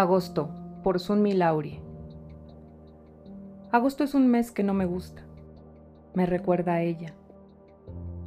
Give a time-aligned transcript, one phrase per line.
[0.00, 0.48] Agosto,
[0.84, 1.80] por Sunmi Laurie.
[3.72, 5.22] Agosto es un mes que no me gusta.
[6.14, 7.14] Me recuerda a ella.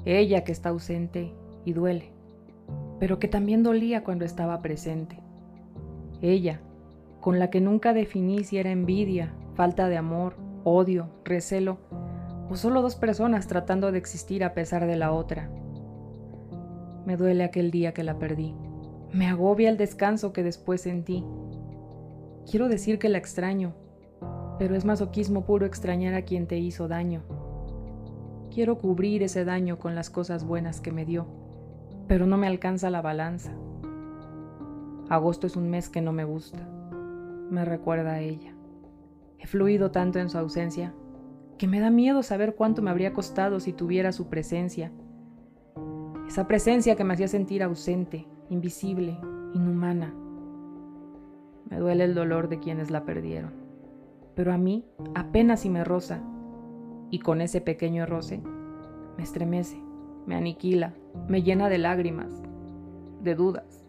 [0.04, 1.32] Ella que está ausente
[1.64, 2.12] y duele,
[3.00, 5.18] pero que también dolía cuando estaba presente.
[6.22, 6.60] Ella,
[7.22, 10.36] con la que nunca definí si era envidia, falta de amor,
[10.66, 11.78] odio, recelo,
[12.50, 15.50] o solo dos personas tratando de existir a pesar de la otra.
[17.06, 18.54] Me duele aquel día que la perdí.
[19.14, 21.24] Me agobia el descanso que después sentí.
[22.50, 23.74] Quiero decir que la extraño,
[24.58, 27.24] pero es masoquismo puro extrañar a quien te hizo daño.
[28.54, 31.28] Quiero cubrir ese daño con las cosas buenas que me dio,
[32.08, 33.54] pero no me alcanza la balanza.
[35.10, 36.68] Agosto es un mes que no me gusta.
[37.50, 38.54] Me recuerda a ella.
[39.40, 40.94] He fluido tanto en su ausencia
[41.58, 44.92] que me da miedo saber cuánto me habría costado si tuviera su presencia.
[46.28, 49.18] Esa presencia que me hacía sentir ausente, invisible,
[49.54, 50.14] inhumana.
[51.72, 53.54] Me duele el dolor de quienes la perdieron,
[54.36, 56.22] pero a mí apenas si me roza,
[57.10, 58.42] y con ese pequeño roce
[59.18, 59.82] me estremece,
[60.26, 60.94] me aniquila,
[61.30, 62.44] me llena de lágrimas,
[63.22, 63.86] de dudas.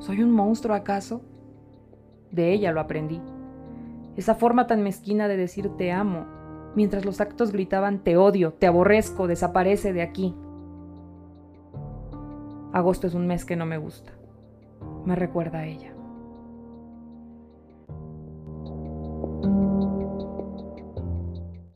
[0.00, 1.22] ¿Soy un monstruo acaso?
[2.30, 3.22] De ella lo aprendí.
[4.16, 6.26] Esa forma tan mezquina de decir te amo,
[6.76, 10.34] mientras los actos gritaban te odio, te aborrezco, desaparece de aquí.
[12.74, 14.12] Agosto es un mes que no me gusta.
[15.06, 15.94] Me recuerda a ella.